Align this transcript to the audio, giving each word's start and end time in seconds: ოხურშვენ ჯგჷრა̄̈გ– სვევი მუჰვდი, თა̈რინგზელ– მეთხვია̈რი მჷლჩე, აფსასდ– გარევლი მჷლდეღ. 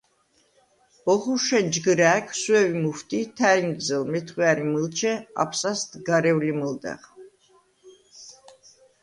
ოხურშვენ 1.13 1.65
ჯგჷრა̄̈გ– 1.73 2.25
სვევი 2.39 2.75
მუჰვდი, 2.83 3.19
თა̈რინგზელ– 3.37 4.03
მეთხვია̈რი 4.11 4.65
მჷლჩე, 4.71 5.13
აფსასდ– 5.41 5.91
გარევლი 6.07 6.51
მჷლდეღ. 6.59 7.01